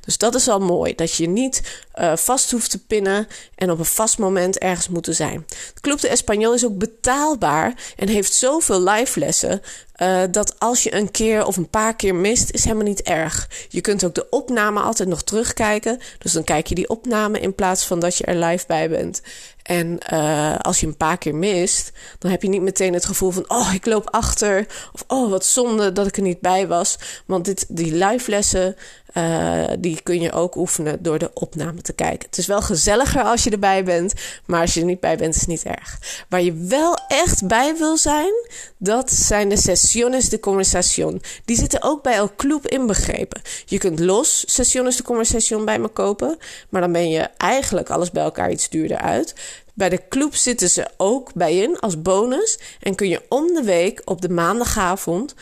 Dus 0.00 0.18
dat 0.18 0.34
is 0.34 0.48
al 0.48 0.60
mooi, 0.60 0.94
dat 0.94 1.14
je 1.14 1.28
niet 1.28 1.82
uh, 1.94 2.16
vast 2.16 2.50
hoeft 2.50 2.70
te 2.70 2.84
pinnen 2.84 3.26
en 3.54 3.70
op 3.70 3.78
een 3.78 3.84
vast 3.84 4.18
moment 4.18 4.58
ergens 4.58 4.88
moeten 4.88 5.14
zijn. 5.14 5.44
De 5.74 5.80
Club 5.80 6.00
de 6.00 6.18
Español 6.18 6.54
is 6.54 6.64
ook 6.64 6.78
betaalbaar 6.78 7.74
en 7.96 8.08
heeft 8.08 8.32
zoveel 8.32 8.82
live 8.82 9.18
lessen 9.18 9.62
uh, 10.02 10.22
dat 10.30 10.54
als 10.58 10.82
je 10.82 10.94
een 10.94 11.10
keer 11.10 11.46
of 11.46 11.56
een 11.56 11.68
paar 11.68 11.96
keer 11.96 12.14
mist, 12.14 12.50
is 12.50 12.64
helemaal 12.64 12.84
niet 12.84 13.02
erg. 13.02 13.48
Je 13.68 13.80
kunt 13.80 14.04
ook 14.04 14.14
de 14.14 14.28
opname 14.28 14.80
altijd 14.80 15.08
nog 15.08 15.22
terugkijken. 15.22 16.00
Dus 16.18 16.32
dan 16.32 16.44
kijk 16.44 16.66
je 16.66 16.74
die 16.74 16.88
opname 16.88 17.40
in 17.40 17.54
plaats 17.54 17.86
van 17.86 18.00
dat 18.00 18.16
je 18.16 18.24
er 18.24 18.44
live 18.44 18.64
bij 18.66 18.88
bent. 18.88 19.22
En 19.66 19.98
uh, 20.12 20.56
als 20.56 20.80
je 20.80 20.86
een 20.86 20.96
paar 20.96 21.18
keer 21.18 21.34
mist, 21.34 21.92
dan 22.18 22.30
heb 22.30 22.42
je 22.42 22.48
niet 22.48 22.62
meteen 22.62 22.94
het 22.94 23.04
gevoel 23.04 23.30
van: 23.30 23.44
oh, 23.48 23.70
ik 23.74 23.86
loop 23.86 24.10
achter. 24.10 24.66
Of 24.92 25.04
oh, 25.06 25.30
wat 25.30 25.44
zonde 25.44 25.92
dat 25.92 26.06
ik 26.06 26.16
er 26.16 26.22
niet 26.22 26.40
bij 26.40 26.66
was. 26.66 26.98
Want 27.26 27.44
dit, 27.44 27.66
die 27.68 27.94
live 27.94 28.30
lessen, 28.30 28.76
uh, 29.16 29.64
die 29.78 30.00
kun 30.02 30.20
je 30.20 30.32
ook 30.32 30.56
oefenen 30.56 31.02
door 31.02 31.18
de 31.18 31.30
opname 31.34 31.80
te 31.80 31.92
kijken. 31.92 32.28
Het 32.28 32.38
is 32.38 32.46
wel 32.46 32.62
gezelliger 32.62 33.22
als 33.22 33.44
je 33.44 33.50
erbij 33.50 33.84
bent, 33.84 34.12
maar 34.46 34.60
als 34.60 34.74
je 34.74 34.80
er 34.80 34.86
niet 34.86 35.00
bij 35.00 35.16
bent, 35.16 35.34
is 35.34 35.40
het 35.40 35.48
niet 35.48 35.62
erg. 35.62 36.24
Waar 36.28 36.42
je 36.42 36.52
wel 36.52 36.98
echt 37.08 37.46
bij 37.46 37.76
wil 37.76 37.96
zijn, 37.96 38.32
dat 38.76 39.12
zijn 39.12 39.48
de 39.48 39.56
sesiones 39.56 40.28
de 40.28 40.40
conversación. 40.40 41.22
Die 41.44 41.56
zitten 41.56 41.82
ook 41.82 42.02
bij 42.02 42.14
El 42.14 42.34
Club 42.36 42.66
inbegrepen. 42.66 43.40
Je 43.64 43.78
kunt 43.78 44.00
los 44.00 44.44
sesiones 44.46 44.96
de 44.96 45.02
conversación 45.02 45.64
bij 45.64 45.78
me 45.78 45.88
kopen, 45.88 46.38
maar 46.68 46.80
dan 46.80 46.92
ben 46.92 47.10
je 47.10 47.28
eigenlijk 47.36 47.90
alles 47.90 48.10
bij 48.10 48.22
elkaar 48.22 48.50
iets 48.50 48.68
duurder 48.68 48.98
uit. 48.98 49.34
Bij 49.74 49.88
de 49.88 50.08
club 50.08 50.34
zitten 50.34 50.70
ze 50.70 50.88
ook 50.96 51.34
bij 51.34 51.56
in 51.56 51.78
als 51.78 52.02
bonus. 52.02 52.58
En 52.80 52.94
kun 52.94 53.08
je 53.08 53.22
om 53.28 53.46
de 53.46 53.62
week 53.62 54.02
op 54.04 54.20
de 54.20 54.28
maandagavond 54.28 55.34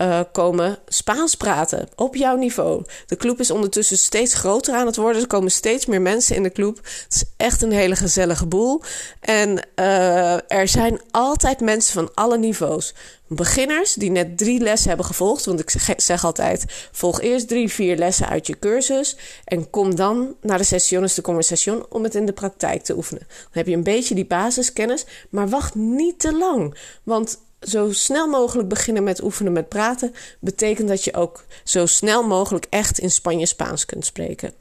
uh, 0.00 0.20
komen 0.32 0.78
Spaans 0.88 1.34
praten 1.34 1.88
op 1.96 2.16
jouw 2.16 2.36
niveau. 2.36 2.84
De 3.06 3.16
club 3.16 3.40
is 3.40 3.50
ondertussen 3.50 3.98
steeds 3.98 4.34
groter 4.34 4.74
aan 4.74 4.86
het 4.86 4.96
worden. 4.96 5.22
Er 5.22 5.28
komen 5.28 5.50
steeds 5.50 5.86
meer 5.86 6.00
mensen 6.00 6.36
in 6.36 6.42
de 6.42 6.52
club. 6.52 6.76
Het 6.76 7.14
is 7.14 7.24
echt 7.36 7.62
een 7.62 7.72
hele 7.72 7.96
gezellige 7.96 8.46
boel. 8.46 8.82
En 9.20 9.66
uh, 9.76 10.52
er 10.52 10.68
zijn 10.68 11.00
altijd 11.10 11.60
mensen 11.60 11.92
van 11.92 12.14
alle 12.14 12.38
niveaus. 12.38 12.94
Beginners 13.26 13.94
die 13.94 14.10
net 14.10 14.38
drie 14.38 14.60
lessen 14.60 14.88
hebben 14.88 15.06
gevolgd. 15.06 15.44
Want 15.44 15.60
ik 15.60 15.96
zeg 15.96 16.24
altijd: 16.24 16.64
volg 16.92 17.20
eerst 17.20 17.48
drie, 17.48 17.68
vier 17.68 17.96
lessen 17.96 18.28
uit 18.28 18.46
je 18.46 18.58
cursus. 18.58 19.16
En 19.44 19.70
kom 19.70 19.94
dan 19.94 20.34
naar 20.40 20.58
de 20.58 20.64
sessiones 20.64 21.14
de 21.14 21.22
conversation 21.22 21.86
om 21.88 22.02
het 22.02 22.14
in 22.14 22.26
de 22.26 22.32
praktijk 22.32 22.82
te 22.82 22.96
oefenen. 22.96 23.26
Dan 23.28 23.48
heb 23.50 23.66
je 23.66 23.74
een 23.74 23.82
beetje 23.82 24.14
die 24.14 24.26
basiskennis. 24.26 25.04
Maar 25.30 25.48
wacht 25.48 25.74
niet 25.74 26.18
te 26.18 26.36
lang. 26.36 26.76
Want 27.02 27.38
zo 27.60 27.92
snel 27.92 28.26
mogelijk 28.26 28.68
beginnen 28.68 29.04
met 29.04 29.22
oefenen 29.22 29.52
met 29.52 29.68
praten, 29.68 30.14
betekent 30.40 30.88
dat 30.88 31.04
je 31.04 31.14
ook 31.14 31.44
zo 31.64 31.86
snel 31.86 32.22
mogelijk 32.22 32.66
echt 32.70 32.98
in 32.98 33.10
Spanje 33.10 33.46
Spaans 33.46 33.86
kunt 33.86 34.04
spreken. 34.04 34.52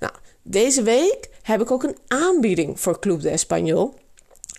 Nou, 0.00 0.12
deze 0.42 0.82
week 0.82 1.28
heb 1.42 1.60
ik 1.60 1.70
ook 1.70 1.82
een 1.82 1.98
aanbieding 2.08 2.80
voor 2.80 2.98
Club 2.98 3.20
de 3.20 3.38
Español. 3.38 3.98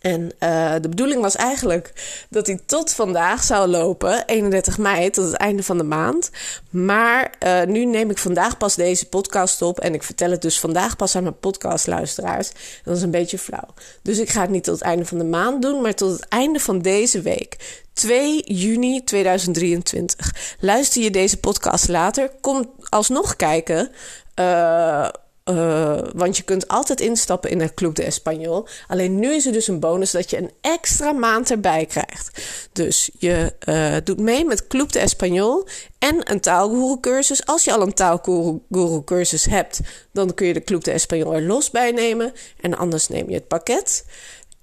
En 0.01 0.31
uh, 0.39 0.73
de 0.81 0.89
bedoeling 0.89 1.21
was 1.21 1.35
eigenlijk 1.35 1.93
dat 2.29 2.47
hij 2.47 2.59
tot 2.65 2.91
vandaag 2.91 3.43
zou 3.43 3.67
lopen, 3.67 4.25
31 4.25 4.77
mei, 4.77 5.09
tot 5.09 5.25
het 5.25 5.33
einde 5.33 5.63
van 5.63 5.77
de 5.77 5.83
maand. 5.83 6.29
Maar 6.69 7.33
uh, 7.45 7.63
nu 7.63 7.85
neem 7.85 8.09
ik 8.09 8.17
vandaag 8.17 8.57
pas 8.57 8.75
deze 8.75 9.09
podcast 9.09 9.61
op 9.61 9.79
en 9.79 9.93
ik 9.93 10.03
vertel 10.03 10.31
het 10.31 10.41
dus 10.41 10.59
vandaag 10.59 10.95
pas 10.95 11.15
aan 11.15 11.23
mijn 11.23 11.39
podcastluisteraars. 11.39 12.51
Dat 12.83 12.97
is 12.97 13.01
een 13.01 13.11
beetje 13.11 13.37
flauw. 13.37 13.67
Dus 14.01 14.17
ik 14.17 14.29
ga 14.29 14.41
het 14.41 14.49
niet 14.49 14.63
tot 14.63 14.73
het 14.73 14.83
einde 14.83 15.05
van 15.05 15.17
de 15.17 15.23
maand 15.23 15.61
doen, 15.61 15.81
maar 15.81 15.95
tot 15.95 16.11
het 16.11 16.27
einde 16.27 16.59
van 16.59 16.79
deze 16.79 17.21
week. 17.21 17.81
2 17.93 18.43
juni 18.43 19.03
2023. 19.03 20.55
Luister 20.59 21.01
je 21.01 21.11
deze 21.11 21.37
podcast 21.37 21.87
later, 21.87 22.31
kom 22.41 22.71
alsnog 22.89 23.35
kijken. 23.35 23.91
Uh, 24.35 25.07
uh, 25.45 25.99
want 26.13 26.37
je 26.37 26.43
kunt 26.43 26.67
altijd 26.67 27.01
instappen 27.01 27.49
in 27.49 27.57
de 27.57 27.73
Club 27.73 27.95
de 27.95 28.13
Español. 28.13 28.69
Alleen 28.87 29.19
nu 29.19 29.33
is 29.33 29.45
er 29.45 29.51
dus 29.51 29.67
een 29.67 29.79
bonus 29.79 30.11
dat 30.11 30.29
je 30.29 30.37
een 30.37 30.51
extra 30.61 31.11
maand 31.11 31.51
erbij 31.51 31.85
krijgt. 31.85 32.41
Dus 32.71 33.09
je 33.17 33.53
uh, 33.65 33.95
doet 34.03 34.19
mee 34.19 34.45
met 34.45 34.67
Club 34.67 34.91
de 34.91 34.99
Español 34.99 35.69
en 35.99 36.31
een 36.31 36.39
taalguru 36.39 36.99
cursus. 36.99 37.45
Als 37.45 37.63
je 37.63 37.73
al 37.73 37.81
een 37.81 37.93
taalguru 37.93 39.03
cursus 39.05 39.45
hebt, 39.45 39.79
dan 40.11 40.33
kun 40.33 40.47
je 40.47 40.53
de 40.53 40.63
Club 40.63 40.83
de 40.83 40.99
Español 40.99 41.33
er 41.33 41.41
los 41.41 41.69
bij 41.69 41.91
nemen. 41.91 42.33
En 42.61 42.77
anders 42.77 43.07
neem 43.07 43.29
je 43.29 43.35
het 43.35 43.47
pakket. 43.47 44.05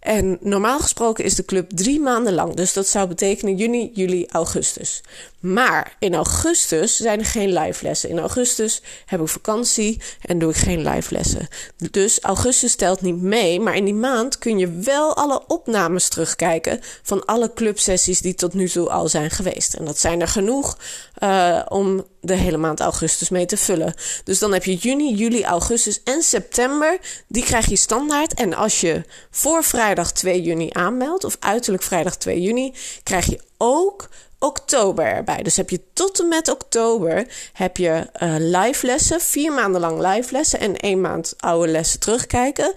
En 0.00 0.38
normaal 0.40 0.78
gesproken 0.78 1.24
is 1.24 1.34
de 1.34 1.44
club 1.44 1.70
drie 1.70 2.00
maanden 2.00 2.34
lang. 2.34 2.54
Dus 2.54 2.72
dat 2.72 2.86
zou 2.86 3.08
betekenen 3.08 3.56
juni, 3.56 3.90
juli, 3.94 4.26
augustus. 4.30 5.00
Maar 5.40 5.96
in 5.98 6.14
augustus 6.14 6.96
zijn 6.96 7.18
er 7.18 7.24
geen 7.24 7.52
live 7.52 7.84
lessen. 7.84 8.08
In 8.08 8.18
augustus 8.18 8.82
heb 9.06 9.20
ik 9.20 9.28
vakantie 9.28 10.00
en 10.20 10.38
doe 10.38 10.50
ik 10.50 10.56
geen 10.56 10.88
live 10.88 11.14
lessen. 11.14 11.48
Dus 11.90 12.20
augustus 12.20 12.74
telt 12.74 13.00
niet 13.00 13.22
mee. 13.22 13.60
Maar 13.60 13.76
in 13.76 13.84
die 13.84 13.94
maand 13.94 14.38
kun 14.38 14.58
je 14.58 14.70
wel 14.70 15.16
alle 15.16 15.46
opnames 15.46 16.08
terugkijken 16.08 16.80
van 17.02 17.24
alle 17.24 17.52
clubsessies 17.52 18.20
die 18.20 18.34
tot 18.34 18.54
nu 18.54 18.68
toe 18.68 18.88
al 18.90 19.08
zijn 19.08 19.30
geweest. 19.30 19.74
En 19.74 19.84
dat 19.84 19.98
zijn 19.98 20.20
er 20.20 20.28
genoeg 20.28 20.78
uh, 21.22 21.62
om 21.68 22.04
de 22.28 22.34
hele 22.34 22.56
maand 22.56 22.80
augustus 22.80 23.28
mee 23.28 23.46
te 23.46 23.56
vullen. 23.56 23.94
Dus 24.24 24.38
dan 24.38 24.52
heb 24.52 24.64
je 24.64 24.74
juni, 24.74 25.14
juli, 25.14 25.44
augustus 25.44 26.02
en 26.02 26.22
september. 26.22 26.98
Die 27.26 27.44
krijg 27.44 27.66
je 27.66 27.76
standaard. 27.76 28.34
En 28.34 28.54
als 28.54 28.80
je 28.80 29.04
voor 29.30 29.64
vrijdag 29.64 30.12
2 30.12 30.42
juni 30.42 30.68
aanmeldt, 30.72 31.24
of 31.24 31.36
uiterlijk 31.40 31.82
vrijdag 31.82 32.16
2 32.16 32.40
juni, 32.40 32.74
krijg 33.02 33.26
je 33.26 33.40
ook 33.56 34.08
oktober 34.38 35.04
erbij. 35.04 35.42
Dus 35.42 35.56
heb 35.56 35.70
je 35.70 35.80
tot 35.92 36.20
en 36.20 36.28
met 36.28 36.50
oktober 36.50 37.26
heb 37.52 37.76
je 37.76 38.06
uh, 38.22 38.34
live 38.38 38.86
lessen, 38.86 39.20
vier 39.20 39.52
maanden 39.52 39.80
lang 39.80 40.00
live 40.00 40.32
lessen 40.32 40.60
en 40.60 40.76
één 40.76 41.00
maand 41.00 41.34
oude 41.36 41.72
lessen 41.72 42.00
terugkijken. 42.00 42.72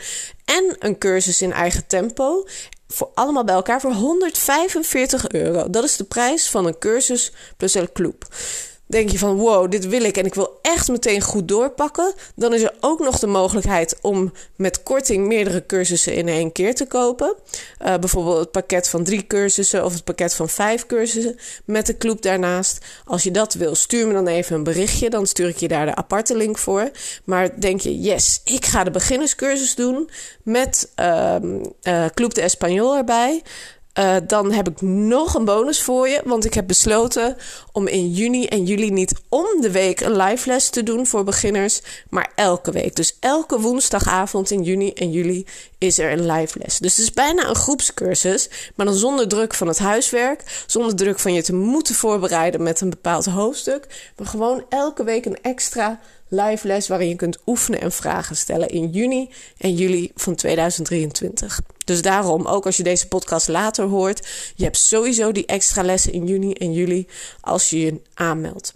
En 0.46 0.75
een 0.79 0.98
cursus 0.98 1.41
in 1.41 1.53
eigen 1.53 1.88
tempo. 1.88 2.48
Voor 2.88 3.10
allemaal 3.13 3.43
bij 3.43 3.55
elkaar 3.55 3.81
voor 3.81 3.93
145 3.93 5.29
euro. 5.29 5.70
Dat 5.70 5.84
is 5.84 5.98
de 5.98 6.03
prijs 6.03 6.50
van 6.50 6.65
een 6.65 6.77
cursus 6.79 7.31
plus 7.58 7.75
El 7.75 7.91
Club 7.93 8.27
denk 8.91 9.10
je 9.10 9.17
van 9.17 9.36
wow, 9.36 9.71
dit 9.71 9.88
wil 9.88 10.03
ik 10.03 10.17
en 10.17 10.25
ik 10.25 10.33
wil 10.36 10.60
echt 10.62 10.88
meteen 10.88 11.21
goed 11.21 11.48
doorpakken, 11.48 12.13
dan 12.36 12.53
is 12.53 12.62
er 12.62 12.74
ook 12.79 13.00
nog 13.00 13.19
de 13.19 13.27
mogelijkheid 13.27 13.98
om 14.01 14.33
met 14.55 14.83
korting 14.83 15.27
meerdere 15.27 15.65
cursussen 15.65 16.13
in 16.13 16.27
één 16.27 16.51
keer 16.51 16.75
te 16.75 16.86
kopen. 16.86 17.36
Uh, 17.86 17.98
bijvoorbeeld 17.98 18.39
het 18.39 18.51
pakket 18.51 18.89
van 18.89 19.03
drie 19.03 19.27
cursussen 19.27 19.86
of 19.86 19.93
het 19.93 20.03
pakket 20.03 20.33
van 20.33 20.50
vijf 20.50 20.86
cursussen 20.86 21.36
met 21.65 21.86
de 21.86 21.98
club 21.98 22.21
daarnaast. 22.21 22.86
Als 23.05 23.24
je 23.24 23.31
dat 23.31 23.53
wil, 23.53 23.75
stuur 23.75 24.07
me 24.07 24.13
dan 24.13 24.27
even 24.27 24.55
een 24.55 24.63
berichtje, 24.63 25.10
dan 25.10 25.27
stuur 25.27 25.48
ik 25.48 25.57
je 25.57 25.67
daar 25.67 25.86
de 25.86 25.95
aparte 25.95 26.38
link 26.38 26.57
voor. 26.57 26.91
Maar 27.24 27.60
denk 27.60 27.81
je, 27.81 28.00
yes, 28.00 28.41
ik 28.43 28.65
ga 28.65 28.83
de 28.83 28.91
beginnerscursus 28.91 29.75
doen 29.75 30.10
met 30.43 30.91
uh, 31.00 31.36
Club 32.13 32.33
de 32.33 32.50
Español 32.50 32.98
erbij. 32.98 33.41
Uh, 34.00 34.15
dan 34.27 34.51
heb 34.51 34.69
ik 34.69 34.81
nog 34.81 35.33
een 35.33 35.45
bonus 35.45 35.81
voor 35.81 36.07
je. 36.07 36.21
Want 36.25 36.45
ik 36.45 36.53
heb 36.53 36.67
besloten 36.67 37.38
om 37.71 37.88
in 37.88 38.12
juni 38.12 38.45
en 38.45 38.63
juli 38.63 38.91
niet 38.91 39.13
om 39.29 39.45
de 39.62 39.71
week 39.71 40.00
een 40.00 40.15
live 40.15 40.50
les 40.50 40.69
te 40.69 40.83
doen 40.83 41.07
voor 41.07 41.24
beginners. 41.24 41.81
Maar 42.10 42.31
elke 42.36 42.71
week. 42.71 42.95
Dus 42.95 43.17
elke 43.19 43.60
woensdagavond 43.60 44.51
in 44.51 44.63
juni 44.63 44.93
en 44.93 45.12
juli 45.12 45.45
is 45.77 45.98
er 45.98 46.12
een 46.12 46.31
live 46.31 46.60
les. 46.60 46.77
Dus 46.77 46.95
het 46.98 47.05
is 47.05 47.13
bijna 47.13 47.50
een 47.50 47.55
groepscursus. 47.55 48.50
Maar 48.75 48.86
dan 48.86 48.95
zonder 48.95 49.27
druk 49.27 49.53
van 49.53 49.67
het 49.67 49.79
huiswerk. 49.79 50.63
Zonder 50.67 50.95
druk 50.95 51.19
van 51.19 51.33
je 51.33 51.43
te 51.43 51.53
moeten 51.53 51.95
voorbereiden 51.95 52.63
met 52.63 52.81
een 52.81 52.89
bepaald 52.89 53.25
hoofdstuk. 53.25 54.12
Maar 54.17 54.27
gewoon 54.27 54.65
elke 54.69 55.03
week 55.03 55.25
een 55.25 55.41
extra 55.41 56.00
live 56.33 56.67
les 56.67 56.88
waarin 56.88 57.09
je 57.09 57.15
kunt 57.15 57.38
oefenen 57.45 57.81
en 57.81 57.91
vragen 57.91 58.35
stellen 58.35 58.69
in 58.69 58.89
juni 58.89 59.29
en 59.57 59.73
juli 59.75 60.11
van 60.15 60.35
2023. 60.35 61.61
Dus 61.85 62.01
daarom, 62.01 62.45
ook 62.45 62.65
als 62.65 62.77
je 62.77 62.83
deze 62.83 63.07
podcast 63.07 63.47
later 63.47 63.85
hoort, 63.85 64.27
je 64.55 64.63
hebt 64.63 64.77
sowieso 64.77 65.31
die 65.31 65.45
extra 65.45 65.83
lessen 65.83 66.13
in 66.13 66.27
juni 66.27 66.53
en 66.53 66.73
juli 66.73 67.07
als 67.41 67.69
je 67.69 67.79
je 67.79 68.01
aanmeldt. 68.13 68.73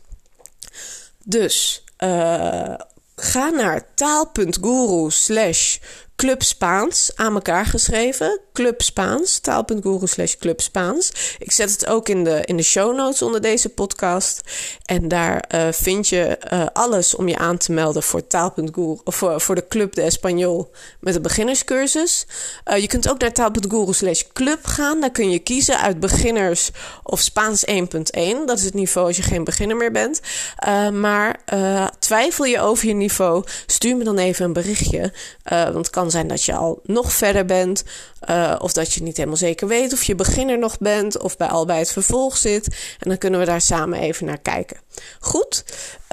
Dus 1.23 1.83
uh, 1.99 2.73
ga 3.15 3.49
naar 3.49 3.93
taal.guru 3.93 5.11
slash 5.11 5.77
Club 6.15 6.43
Spaans 6.43 7.11
aan 7.15 7.33
elkaar 7.33 7.65
geschreven. 7.65 8.44
Club 8.55 8.81
Spaans, 8.81 9.39
taal.guru 9.39 10.07
slash 10.07 10.35
Club 10.35 10.61
Spaans. 10.61 11.11
Ik 11.39 11.51
zet 11.51 11.71
het 11.71 11.87
ook 11.87 12.09
in 12.09 12.23
de, 12.23 12.41
in 12.45 12.57
de 12.57 12.63
show 12.63 12.95
notes 12.95 13.21
onder 13.21 13.41
deze 13.41 13.69
podcast. 13.69 14.41
En 14.85 15.07
daar 15.07 15.45
uh, 15.55 15.67
vind 15.71 16.07
je 16.07 16.37
uh, 16.53 16.65
alles 16.73 17.15
om 17.15 17.27
je 17.27 17.37
aan 17.37 17.57
te 17.57 17.71
melden 17.71 18.03
voor 18.03 18.27
taal.guru 18.27 18.97
of 19.03 19.15
voor, 19.15 19.41
voor 19.41 19.55
de 19.55 19.67
Club 19.67 19.95
de 19.95 20.01
Español 20.01 20.75
met 20.99 21.13
de 21.13 21.21
beginnerscursus. 21.21 22.27
Uh, 22.71 22.77
je 22.77 22.87
kunt 22.87 23.09
ook 23.09 23.19
naar 23.19 23.31
taal.guru 23.31 23.93
slash 23.93 24.23
club 24.33 24.65
gaan. 24.65 25.01
Daar 25.01 25.11
kun 25.11 25.29
je 25.29 25.39
kiezen 25.39 25.79
uit 25.79 25.99
beginners 25.99 26.71
of 27.03 27.19
Spaans 27.19 27.65
1.1. 27.69 27.75
Dat 28.45 28.57
is 28.57 28.63
het 28.63 28.73
niveau 28.73 29.07
als 29.07 29.17
je 29.17 29.23
geen 29.23 29.43
beginner 29.43 29.77
meer 29.77 29.91
bent. 29.91 30.21
maar 30.93 31.39
twijfel 31.99 32.45
je 32.45 32.59
over 32.59 32.87
je 32.87 32.93
niveau, 32.93 33.43
stuur 33.65 33.97
me 33.97 34.03
dan 34.03 34.17
even 34.17 34.45
een 34.45 34.53
berichtje. 34.53 35.13
want 35.43 35.75
het 35.75 35.89
kan 35.89 36.11
zijn 36.11 36.27
dat 36.27 36.43
je 36.43 36.53
al 36.53 36.79
nog 36.83 37.13
verder 37.13 37.45
bent. 37.45 37.83
Uh, 38.45 38.55
of 38.59 38.73
dat 38.73 38.93
je 38.93 39.03
niet 39.03 39.17
helemaal 39.17 39.37
zeker 39.37 39.67
weet 39.67 39.93
of 39.93 40.03
je 40.03 40.15
beginner 40.15 40.59
nog 40.59 40.77
bent. 40.77 41.19
Of 41.19 41.37
bij 41.37 41.47
al 41.47 41.65
bij 41.65 41.79
het 41.79 41.91
vervolg 41.91 42.37
zit. 42.37 42.67
En 42.99 43.09
dan 43.09 43.17
kunnen 43.17 43.39
we 43.39 43.45
daar 43.45 43.61
samen 43.61 43.99
even 43.99 44.25
naar 44.25 44.39
kijken. 44.39 44.77
Goed. 45.19 45.63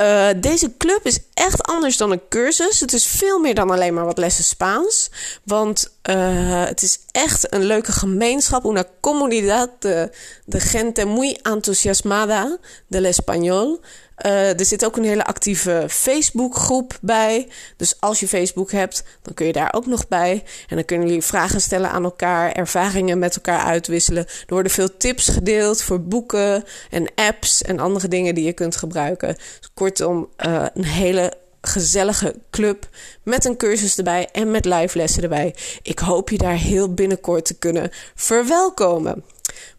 Uh, 0.01 0.29
deze 0.37 0.77
club 0.79 1.01
is 1.03 1.19
echt 1.35 1.63
anders 1.63 1.97
dan 1.97 2.11
een 2.11 2.29
cursus. 2.29 2.81
Het 2.81 2.93
is 2.93 3.07
veel 3.07 3.39
meer 3.39 3.55
dan 3.55 3.71
alleen 3.71 3.95
maar 3.95 4.05
wat 4.05 4.19
lessen 4.19 4.45
Spaans. 4.45 5.11
Want 5.45 5.93
uh, 6.11 6.65
het 6.65 6.83
is 6.83 6.99
echt 7.11 7.55
een 7.55 7.65
leuke 7.65 7.93
gemeenschap. 7.93 8.65
Una 8.65 8.85
comunidad 9.01 9.71
de, 9.79 10.11
gente 10.47 11.05
muy 11.05 11.39
entusiasmada 11.43 12.59
del 12.87 13.05
español. 13.05 13.81
Uh, 14.27 14.59
er 14.59 14.65
zit 14.65 14.85
ook 14.85 14.97
een 14.97 15.05
hele 15.05 15.25
actieve 15.25 15.87
Facebookgroep 15.89 16.99
bij. 17.01 17.49
Dus 17.77 18.01
als 18.01 18.21
je 18.21 18.29
Facebook 18.29 18.71
hebt, 18.71 19.05
dan 19.23 19.35
kun 19.35 19.47
je 19.47 19.53
daar 19.53 19.73
ook 19.75 19.87
nog 19.87 20.09
bij. 20.09 20.43
En 20.69 20.77
dan 20.77 20.85
kunnen 20.85 21.07
jullie 21.07 21.23
vragen 21.23 21.61
stellen 21.61 21.91
aan 21.91 22.05
elkaar, 22.05 22.53
ervaringen 22.53 23.19
met 23.19 23.35
elkaar 23.35 23.61
uitwisselen. 23.61 24.27
Er 24.27 24.55
worden 24.55 24.73
veel 24.73 24.97
tips 24.97 25.29
gedeeld 25.29 25.83
voor 25.83 26.01
boeken 26.01 26.65
en 26.91 27.09
apps 27.15 27.63
en 27.63 27.79
andere 27.79 28.09
dingen 28.09 28.35
die 28.35 28.45
je 28.45 28.53
kunt 28.53 28.77
gebruiken. 28.77 29.35
Dus 29.35 29.71
kortom, 29.75 30.29
uh, 30.47 30.67
een 30.75 30.85
hele 30.85 31.32
gezellige 31.63 32.35
club 32.51 32.89
met 33.23 33.45
een 33.45 33.57
cursus 33.57 33.97
erbij 33.97 34.29
en 34.33 34.51
met 34.51 34.65
live 34.65 34.99
lessen 34.99 35.23
erbij. 35.23 35.55
Ik 35.83 35.99
hoop 35.99 36.31
je 36.31 36.39
daar 36.39 36.57
heel 36.57 36.95
binnenkort 36.95 37.45
te 37.45 37.55
kunnen 37.55 37.91
verwelkomen. 38.15 39.25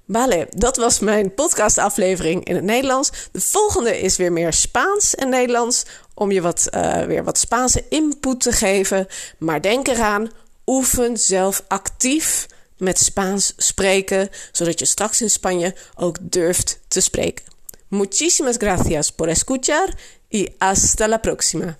Vale, 0.08 0.48
dat 0.50 0.78
was 0.78 1.00
mijn 1.00 1.34
podcastaflevering 1.34 2.46
in 2.46 2.56
het 2.56 2.64
Nederlands. 2.64 3.12
De 3.32 3.42
volgende 3.42 4.00
is 4.00 4.16
weer 4.16 4.32
meer 4.32 4.54
Spaans 4.54 5.16
en 5.16 5.30
Nederlands. 5.30 5.84
Om 6.14 6.32
je 6.32 6.42
wat, 6.42 6.68
uh, 6.72 7.04
weer 7.04 7.24
wat 7.24 7.38
Spaanse 7.38 7.84
input 7.90 8.40
te 8.40 8.52
geven. 8.52 9.08
Maar 9.38 9.62
denk 9.62 9.88
eraan, 9.88 10.30
oefen 10.66 11.18
zelf 11.18 11.64
actief 11.68 12.48
met 12.78 13.00
Spaans 13.00 13.54
spreken. 13.58 14.30
Zodat 14.52 14.80
je 14.80 14.86
straks 14.86 15.22
in 15.22 15.30
Spanje 15.30 15.76
ook 15.96 16.18
durft 16.22 16.80
te 16.88 17.02
spreken. 17.02 17.46
Muchísimas 17.88 18.58
gracias 18.58 19.12
por 19.12 19.28
escuchar 19.28 19.94
y 20.34 20.50
hasta 20.60 21.08
la 21.08 21.22
próxima. 21.22 21.78